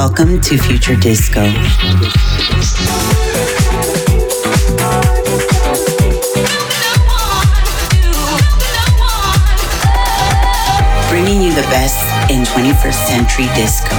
Welcome 0.00 0.40
to 0.42 0.56
Future 0.56 0.94
Disco. 0.94 1.42
Bringing 11.10 11.42
you 11.42 11.52
the 11.52 11.66
best 11.66 11.98
in 12.30 12.44
21st 12.44 13.08
century 13.08 13.46
disco. 13.56 13.96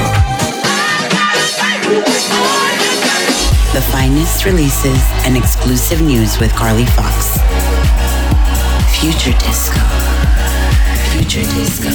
The 3.73 3.81
finest 3.91 4.45
releases 4.45 5.03
and 5.25 5.35
exclusive 5.35 6.01
news 6.01 6.39
with 6.39 6.53
Carly 6.53 6.85
Fox. 6.85 7.39
Future 9.01 9.37
Disco. 9.37 9.81
Future 11.11 11.43
Disco. 11.55 11.89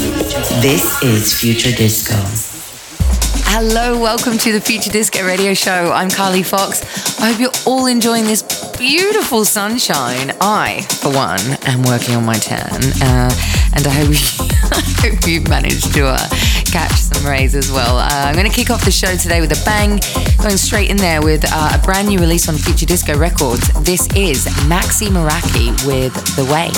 This 0.61 1.03
is 1.03 1.33
Future 1.41 1.75
Disco. 1.75 2.54
Hello, 3.57 3.97
welcome 3.97 4.37
to 4.39 4.53
the 4.53 4.61
Future 4.61 4.91
Disco 4.91 5.25
Radio 5.25 5.55
Show. 5.55 5.93
I'm 5.93 6.11
Carly 6.11 6.43
Fox. 6.43 7.21
I 7.21 7.31
hope 7.31 7.41
you're 7.41 7.73
all 7.73 7.87
enjoying 7.87 8.25
this 8.25 8.43
beautiful 8.77 9.45
sunshine. 9.45 10.33
I, 10.41 10.83
for 11.01 11.13
one, 11.13 11.39
am 11.63 11.85
working 11.85 12.17
on 12.17 12.25
my 12.25 12.35
tan, 12.35 12.83
uh, 13.01 13.31
and 13.73 13.87
I 13.87 13.91
hope, 13.91 14.09
you, 14.09 14.19
I 14.73 14.83
hope 14.99 15.29
you've 15.29 15.49
managed 15.49 15.95
to 15.95 16.05
uh, 16.05 16.29
catch 16.67 16.95
some 16.95 17.25
rays 17.25 17.55
as 17.55 17.71
well. 17.71 17.99
Uh, 17.99 18.09
I'm 18.11 18.35
going 18.35 18.51
to 18.51 18.53
kick 18.53 18.71
off 18.71 18.85
the 18.85 18.91
show 18.91 19.15
today 19.15 19.41
with 19.41 19.53
a 19.53 19.65
bang, 19.65 20.01
going 20.43 20.57
straight 20.57 20.91
in 20.91 20.97
there 20.97 21.23
with 21.23 21.45
uh, 21.47 21.79
a 21.81 21.85
brand 21.85 22.09
new 22.09 22.19
release 22.19 22.49
on 22.49 22.57
Future 22.57 22.87
Disco 22.87 23.17
Records. 23.17 23.69
This 23.85 24.09
is 24.17 24.47
Maxi 24.67 25.07
Meraki 25.07 25.71
with 25.87 26.13
The 26.35 26.45
Way. 26.53 26.73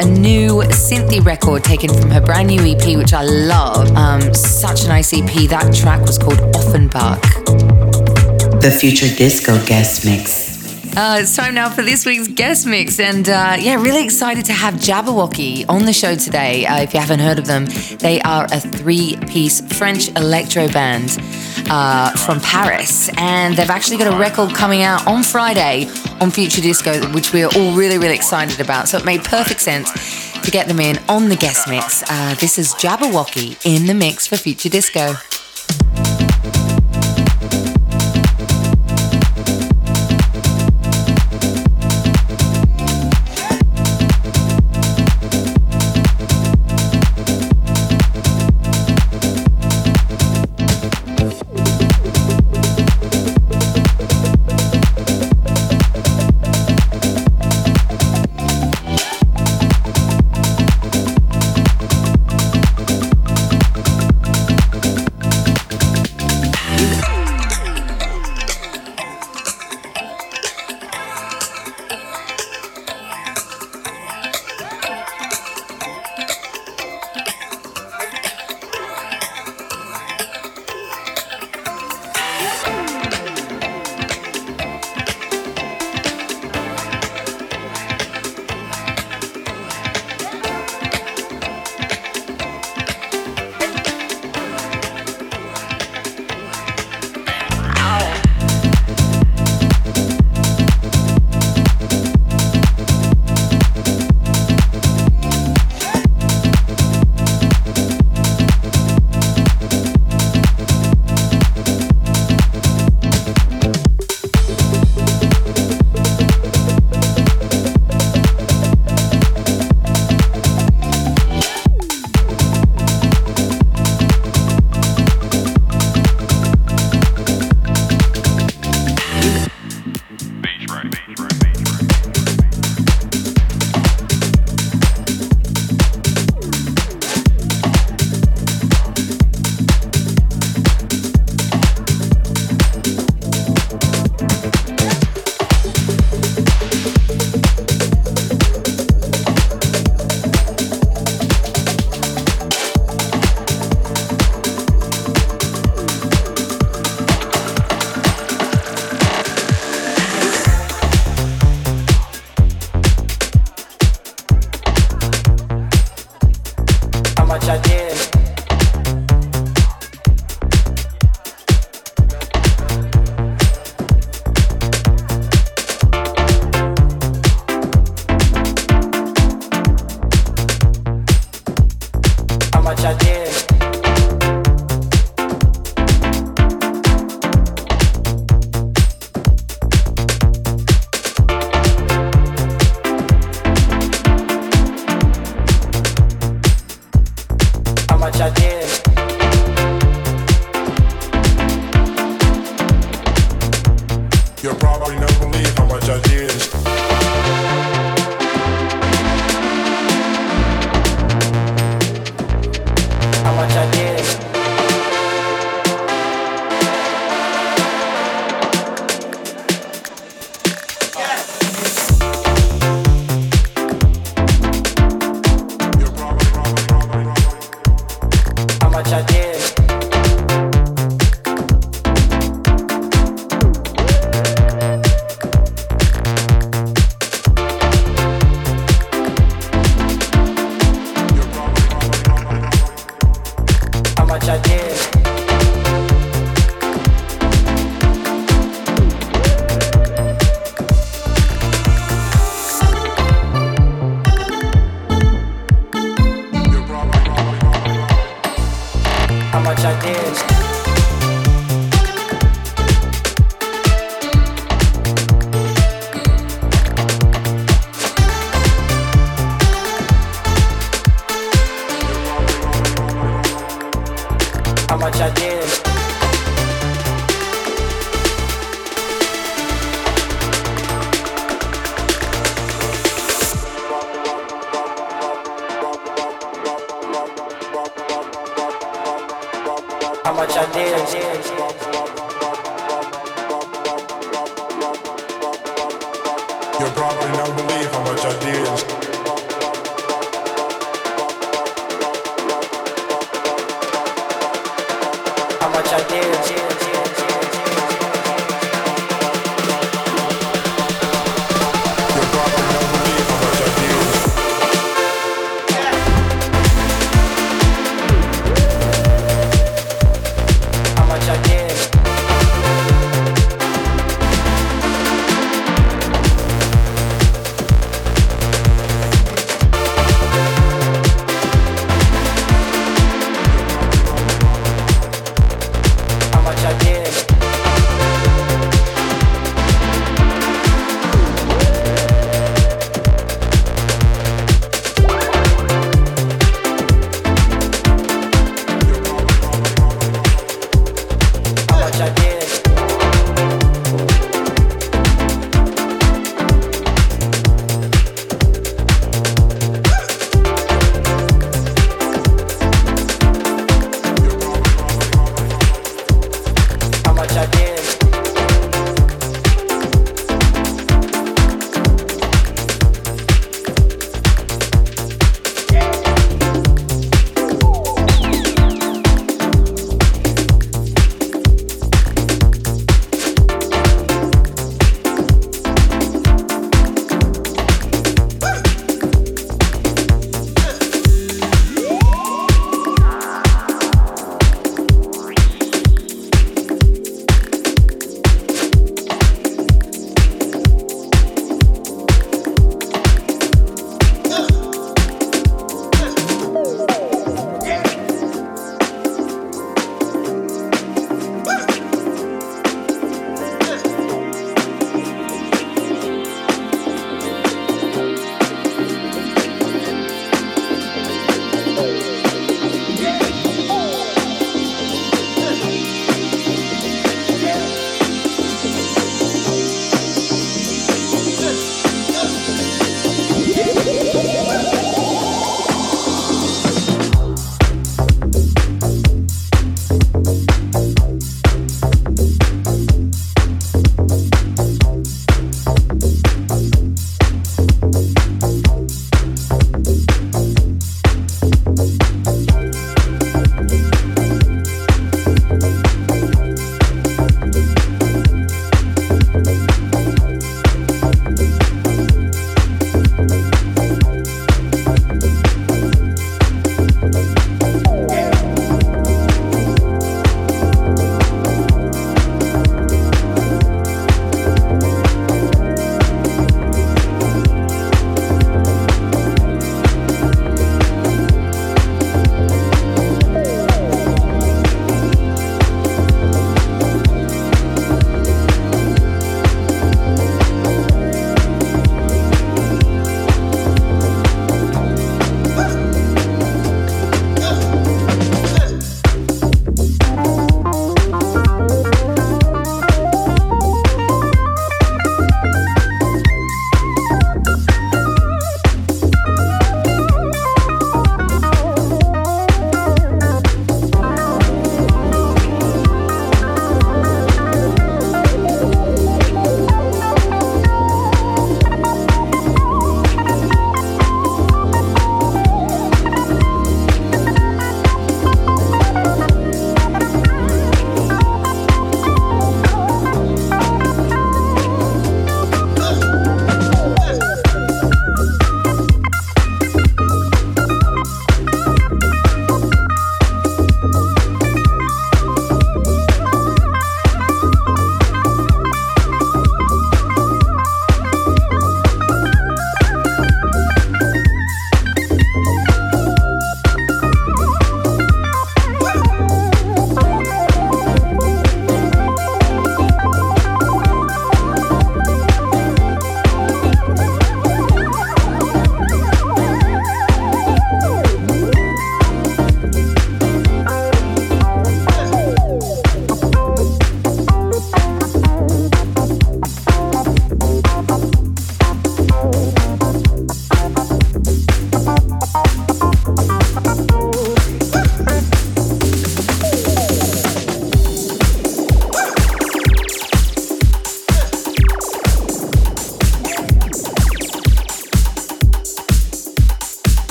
a 0.00 0.04
new 0.04 0.62
Cynthia 0.72 1.20
record 1.20 1.62
taken 1.62 1.92
from 1.92 2.10
her 2.10 2.20
brand 2.20 2.48
new 2.48 2.60
EP, 2.62 2.96
which 2.96 3.12
I 3.12 3.22
love. 3.22 3.94
Um, 3.96 4.32
such 4.32 4.84
a 4.84 4.88
nice 4.88 5.12
EP. 5.12 5.48
That 5.48 5.74
track 5.74 6.00
was 6.00 6.16
called 6.16 6.40
Offenbach. 6.54 7.20
The 8.62 8.76
Future 8.80 9.14
Disco 9.14 9.62
Guest 9.66 10.06
Mix. 10.06 10.49
Uh, 10.96 11.18
it's 11.20 11.36
time 11.36 11.54
now 11.54 11.70
for 11.70 11.82
this 11.82 12.04
week's 12.04 12.26
guest 12.26 12.66
mix, 12.66 12.98
and 12.98 13.28
uh, 13.28 13.56
yeah, 13.58 13.80
really 13.80 14.02
excited 14.02 14.44
to 14.44 14.52
have 14.52 14.74
Jabberwocky 14.74 15.64
on 15.68 15.84
the 15.84 15.92
show 15.92 16.16
today. 16.16 16.66
Uh, 16.66 16.82
if 16.82 16.92
you 16.92 16.98
haven't 16.98 17.20
heard 17.20 17.38
of 17.38 17.46
them, 17.46 17.66
they 17.98 18.20
are 18.22 18.46
a 18.50 18.58
three-piece 18.58 19.60
French 19.78 20.08
electro 20.16 20.68
band 20.68 21.16
uh, 21.70 22.10
from 22.16 22.40
Paris, 22.40 23.08
and 23.16 23.56
they've 23.56 23.70
actually 23.70 23.98
got 23.98 24.12
a 24.12 24.18
record 24.18 24.52
coming 24.52 24.82
out 24.82 25.06
on 25.06 25.22
Friday 25.22 25.88
on 26.20 26.30
Future 26.32 26.60
Disco, 26.60 27.06
which 27.12 27.32
we're 27.32 27.46
all 27.46 27.76
really, 27.76 27.96
really 27.96 28.16
excited 28.16 28.60
about. 28.60 28.88
So 28.88 28.98
it 28.98 29.04
made 29.04 29.22
perfect 29.22 29.60
sense 29.60 30.32
to 30.42 30.50
get 30.50 30.66
them 30.66 30.80
in 30.80 30.98
on 31.08 31.28
the 31.28 31.36
guest 31.36 31.68
mix. 31.68 32.02
Uh, 32.10 32.34
this 32.40 32.58
is 32.58 32.74
Jabberwocky 32.74 33.64
in 33.64 33.86
the 33.86 33.94
mix 33.94 34.26
for 34.26 34.36
Future 34.36 34.68
Disco. 34.68 35.14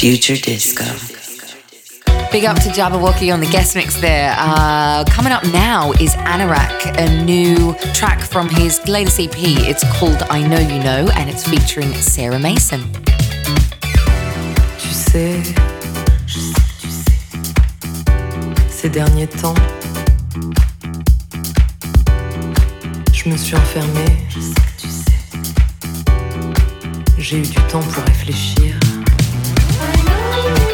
Future 0.00 0.36
Disco. 0.36 0.86
Big 2.32 2.46
up 2.46 2.56
to 2.62 2.70
Jabberwocky 2.70 3.30
on 3.34 3.40
the 3.40 3.50
guest 3.52 3.76
mix 3.76 4.00
there. 4.00 4.34
Uh, 4.38 5.04
coming 5.04 5.30
up 5.30 5.44
now 5.52 5.92
is 6.00 6.14
Anorak, 6.24 6.96
a 6.96 7.22
new 7.22 7.74
track 7.92 8.18
from 8.20 8.48
his 8.48 8.80
latest 8.88 9.20
EP. 9.20 9.36
It's 9.36 9.84
called 9.98 10.22
I 10.30 10.40
Know 10.48 10.58
You 10.58 10.82
Know 10.82 11.10
and 11.16 11.28
it's 11.28 11.46
featuring 11.46 11.92
Sarah 11.92 12.38
Mason. 12.38 12.80
Tu 14.78 14.88
sais, 14.88 15.42
ces 18.70 18.88
derniers 18.88 19.26
temps, 19.26 19.54
je 23.12 23.28
me 23.28 23.36
suis 23.36 23.54
enfermée. 23.54 24.16
J'ai 27.18 27.36
eu 27.36 27.42
du 27.42 27.60
temps 27.68 27.82
pour 27.82 28.02
réfléchir. 28.04 28.80
Chercher 30.42 30.69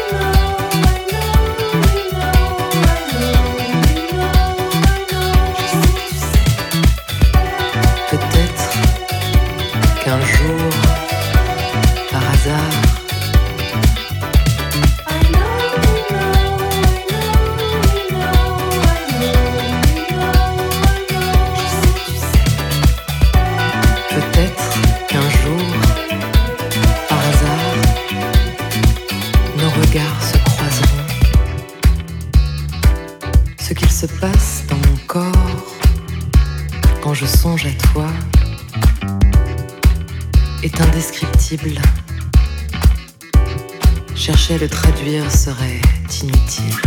serait 45.25 45.81
inutile. 46.21 46.81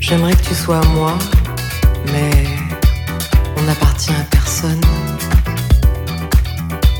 J'aimerais 0.00 0.34
que 0.34 0.42
tu 0.42 0.54
sois 0.54 0.80
moi, 0.94 1.18
mais 2.12 2.46
on 3.56 3.62
n'appartient 3.62 4.12
à 4.12 4.24
personne. 4.30 4.80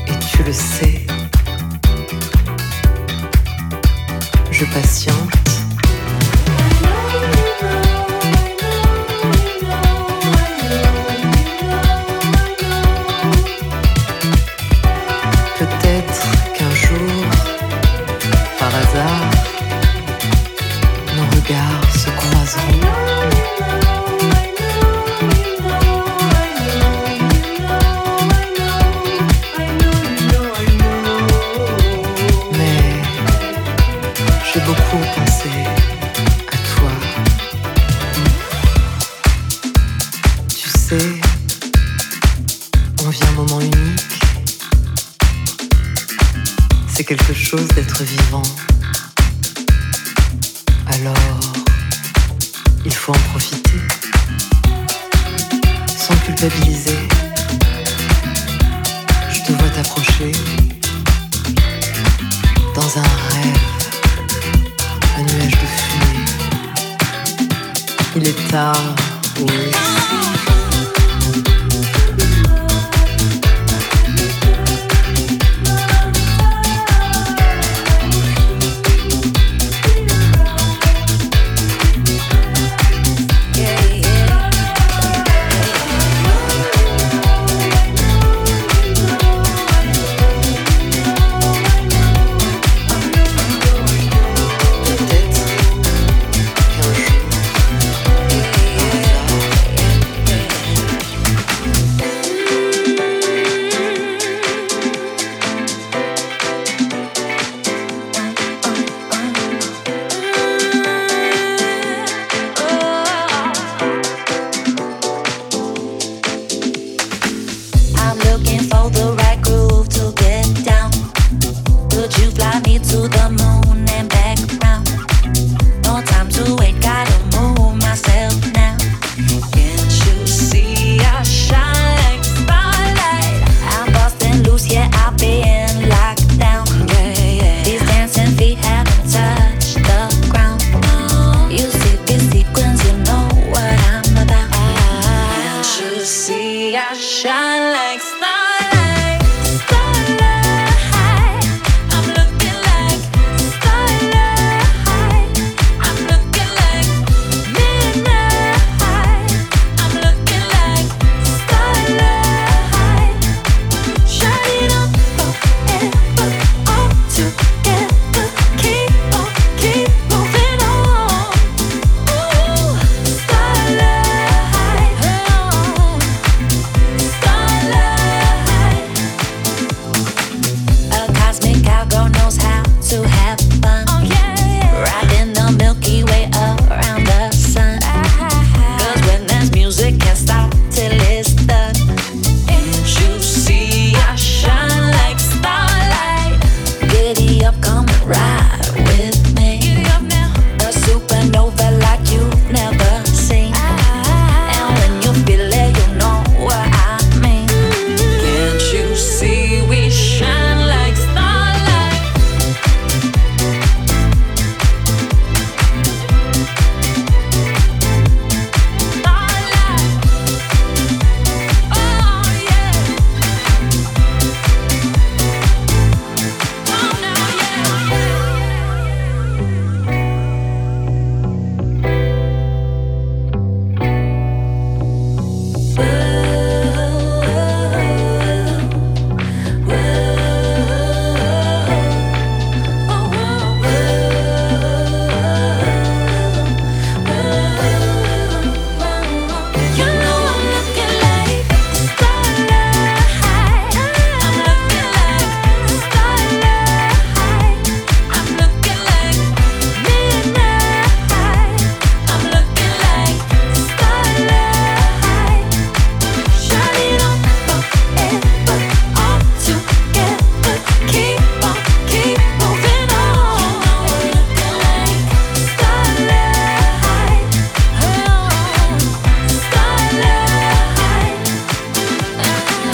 Et 0.07 0.19
tu 0.29 0.43
le 0.43 0.53
sais. 0.53 1.05
Je 4.51 4.65
patiente. 4.65 5.26
On 40.89 40.95
vit 43.09 43.23
un 43.23 43.31
moment 43.33 43.59
unique. 43.59 44.21
C'est 46.87 47.03
quelque 47.03 47.33
chose 47.33 47.67
d'être 47.75 48.03
vivant. 48.03 48.41
Alors, 50.85 51.17
il 52.85 52.93
faut 52.93 53.11
en 53.11 53.19
profiter. 53.31 53.81
Sans 55.97 56.15
culpabiliser. 56.25 56.96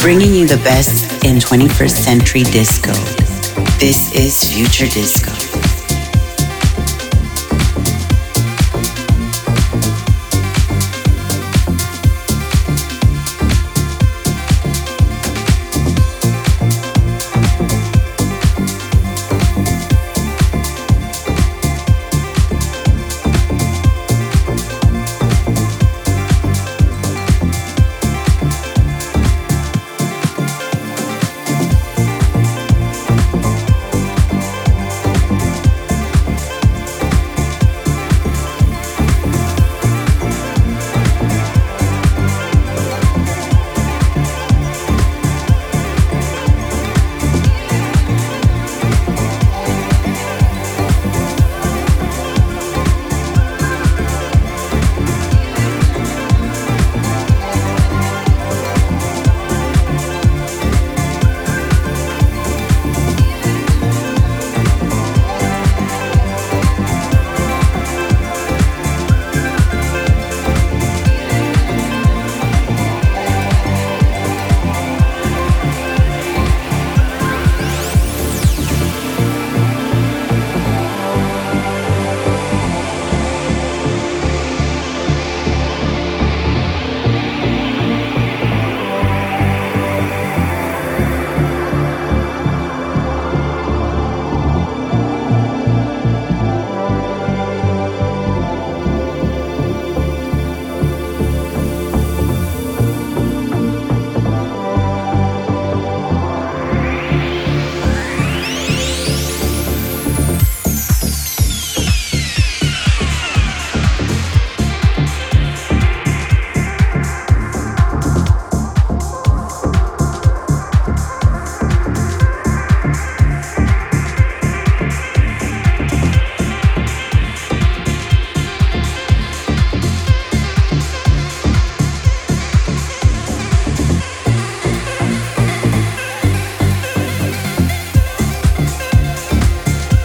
Bringing 0.03 0.35
you 0.35 0.45
the 0.45 0.57
best 0.65 1.23
in 1.23 1.37
21st 1.37 1.89
century 1.89 2.43
disco. 2.43 2.91
This 3.79 4.13
is 4.13 4.53
Future 4.53 4.85
Disco. 4.85 5.42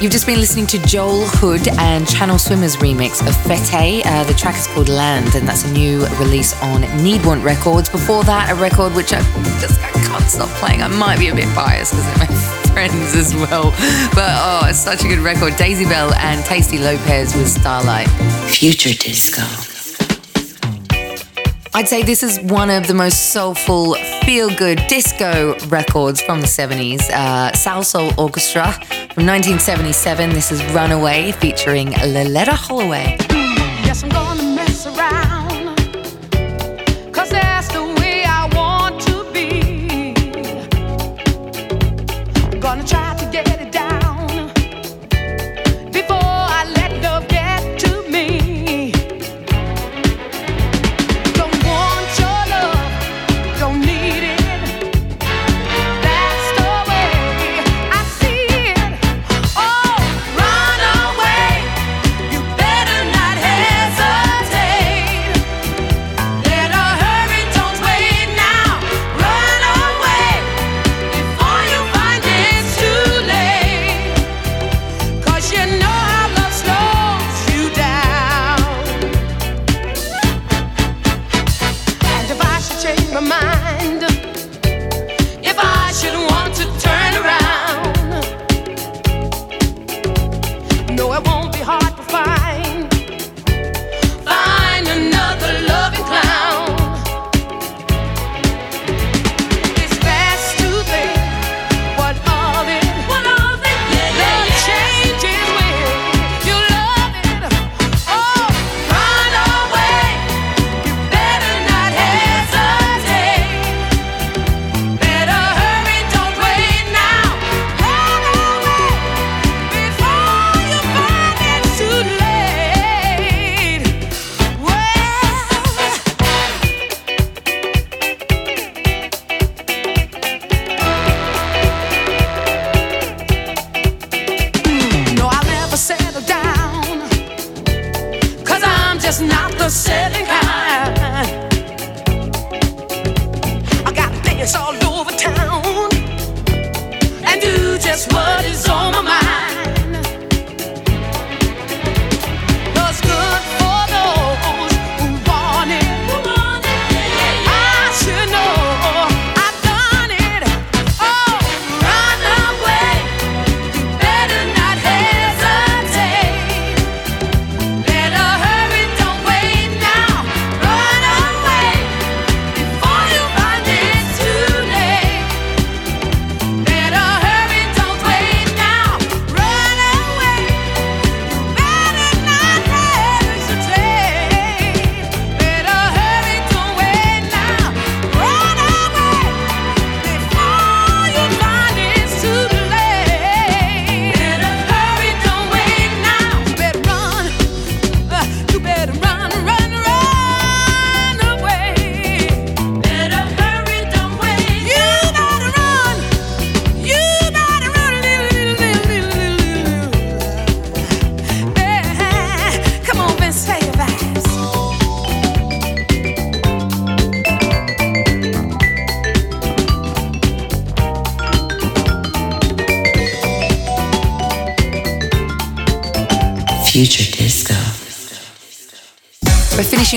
You've 0.09 0.15
just 0.15 0.27
been 0.27 0.41
listening 0.41 0.67
to 0.69 0.79
Joel 0.87 1.27
Hood 1.27 1.69
and 1.77 2.09
Channel 2.09 2.39
Swimmers 2.39 2.79
remix 2.79 3.21
of 3.29 3.37
Fete. 3.45 4.07
Uh, 4.07 4.25
the 4.25 4.33
track 4.33 4.57
is 4.57 4.67
called 4.67 4.89
Land, 4.89 5.35
and 5.35 5.47
that's 5.47 5.65
a 5.65 5.73
new 5.75 6.07
release 6.17 6.55
on 6.63 6.81
Needwant 7.05 7.45
Records. 7.45 7.91
Before 7.91 8.25
that, 8.25 8.51
a 8.51 8.55
record 8.55 8.95
which 8.95 9.13
I 9.13 9.19
just 9.61 9.79
I 9.79 9.91
can't 10.07 10.25
stop 10.25 10.49
playing. 10.61 10.81
I 10.81 10.89
might 10.89 11.19
be 11.19 11.29
a 11.29 11.35
bit 11.35 11.55
biased 11.55 11.93
because 11.93 12.07
they're 12.07 12.27
my 12.27 12.73
friends 12.73 13.15
as 13.15 13.35
well, 13.35 13.65
but 14.15 14.33
oh, 14.33 14.67
it's 14.71 14.79
such 14.79 15.05
a 15.05 15.09
good 15.09 15.19
record. 15.19 15.57
Daisy 15.57 15.85
Bell 15.85 16.15
and 16.15 16.43
Tasty 16.47 16.79
Lopez 16.79 17.35
with 17.37 17.47
Starlight. 17.47 18.09
Future 18.49 18.95
Disco. 18.95 19.43
I'd 21.75 21.87
say 21.87 22.03
this 22.03 22.23
is 22.23 22.41
one 22.41 22.71
of 22.71 22.87
the 22.87 22.95
most 22.95 23.35
soulful, 23.35 23.95
feel 24.25 24.49
good 24.57 24.83
disco 24.89 25.55
records 25.69 26.21
from 26.21 26.41
the 26.41 26.47
70s. 26.47 27.09
Uh, 27.11 27.53
Salsoul 27.53 28.17
Orchestra 28.17 28.75
from 29.19 29.27
1977. 29.27 30.31
This 30.31 30.53
is 30.53 30.65
Runaway 30.67 31.33
featuring 31.33 31.89
Loleatta 31.89 32.53
Holloway. 32.53 33.17
Yes, 33.83 34.05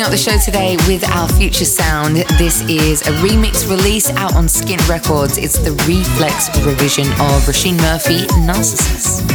finishing 0.01 0.05
up 0.05 0.11
the 0.11 0.17
show 0.17 0.51
today 0.51 0.77
with 0.87 1.07
our 1.09 1.27
future 1.27 1.65
sound. 1.65 2.15
This 2.37 2.61
is 2.69 3.01
a 3.01 3.11
remix 3.21 3.69
release 3.69 4.09
out 4.11 4.35
on 4.35 4.47
Skin 4.47 4.79
Records. 4.89 5.37
It's 5.37 5.57
the 5.59 5.71
Reflex 5.87 6.49
revision 6.65 7.07
of 7.13 7.45
Roisin 7.45 7.77
Murphy, 7.77 8.25
Narcissus. 8.45 9.30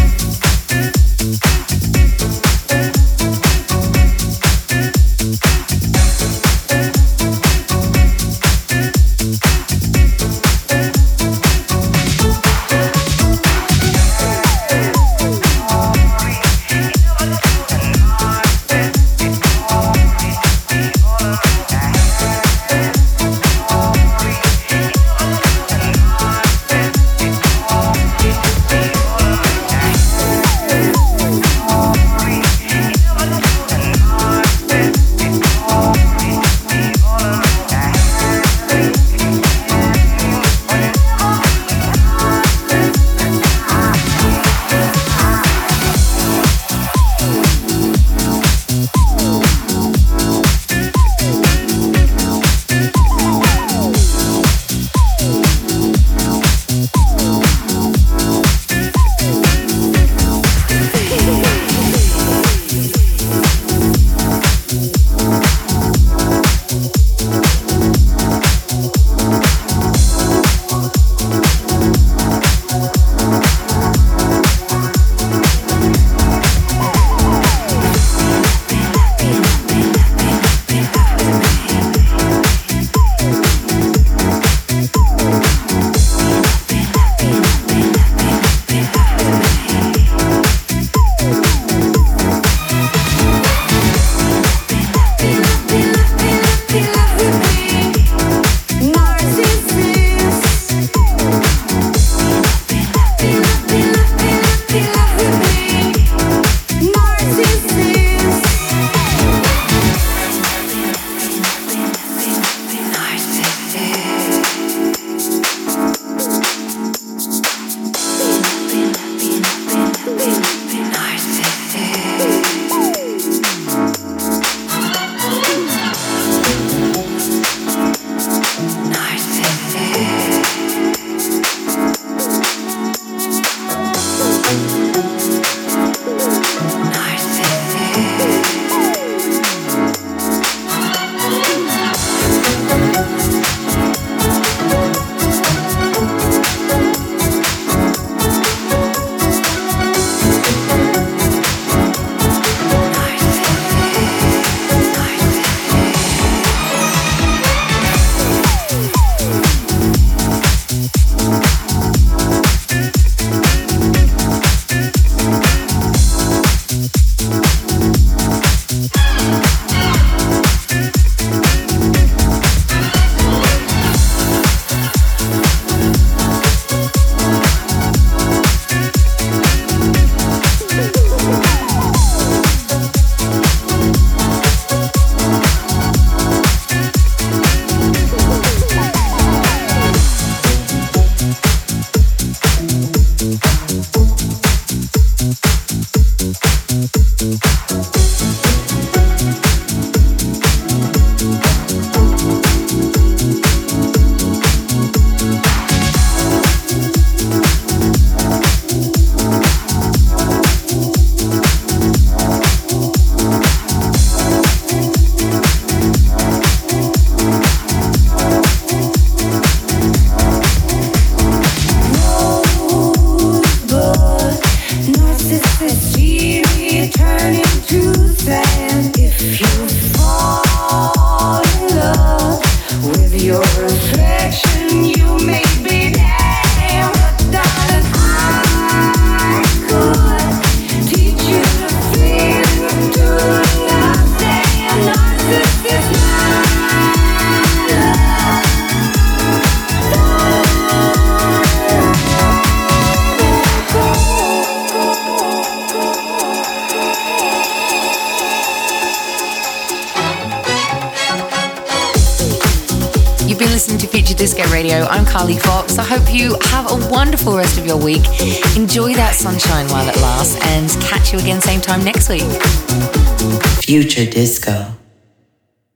Sunshine 273.97 274.36